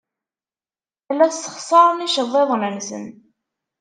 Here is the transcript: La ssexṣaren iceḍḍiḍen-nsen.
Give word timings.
La 1.17 1.27
ssexṣaren 1.29 2.05
iceḍḍiḍen-nsen. 2.07 3.05